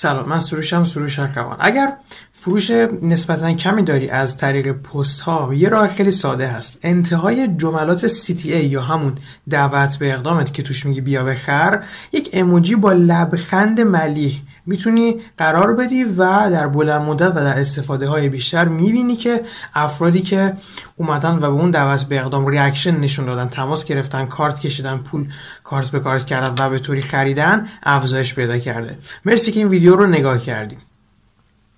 سلام 0.00 0.28
من 0.28 0.40
سروشم 0.40 0.84
سروش 0.84 1.18
اخوان 1.18 1.56
اگر 1.60 1.92
فروش 2.32 2.70
نسبتا 3.02 3.52
کمی 3.52 3.82
داری 3.82 4.08
از 4.08 4.36
طریق 4.36 4.72
پست 4.72 5.20
ها 5.20 5.54
یه 5.54 5.68
راه 5.68 5.88
خیلی 5.88 6.10
ساده 6.10 6.48
هست. 6.48 6.78
انتهای 6.82 7.48
جملات 7.48 8.08
CTA 8.08 8.46
یا 8.46 8.82
همون 8.82 9.18
دعوت 9.50 9.96
به 9.96 10.12
اقدامت 10.12 10.54
که 10.54 10.62
توش 10.62 10.86
میگی 10.86 11.00
بیا 11.00 11.24
بخر 11.24 11.84
یک 12.12 12.30
اموجی 12.32 12.74
با 12.74 12.92
لبخند 12.92 13.80
ملیح 13.80 14.40
می‌تونی 14.68 15.20
قرار 15.36 15.74
بدی 15.74 16.04
و 16.04 16.50
در 16.50 16.68
بلند 16.68 17.02
مدت 17.02 17.30
و 17.30 17.34
در 17.34 17.58
استفاده 17.58 18.08
های 18.08 18.28
بیشتر 18.28 18.68
می‌بینی 18.68 19.16
که 19.16 19.44
افرادی 19.74 20.20
که 20.20 20.52
اومدن 20.96 21.36
و 21.36 21.40
به 21.40 21.46
اون 21.46 21.70
دعوت 21.70 22.04
به 22.04 22.20
اقدام 22.20 22.46
ریاکشن 22.46 23.00
نشون 23.00 23.26
دادن 23.26 23.48
تماس 23.48 23.84
گرفتن 23.84 24.26
کارت 24.26 24.60
کشیدن 24.60 24.96
پول 24.96 25.26
کارت 25.64 25.90
به 25.90 26.00
کارت 26.00 26.26
کردن 26.26 26.64
و 26.66 26.70
به 26.70 26.78
طوری 26.78 27.02
خریدن 27.02 27.68
افزایش 27.82 28.34
پیدا 28.34 28.58
کرده. 28.58 28.98
مرسی 29.24 29.52
که 29.52 29.60
این 29.60 29.68
ویدیو 29.68 29.96
رو 29.96 30.06
نگاه 30.06 30.38
کردیم 30.38 30.78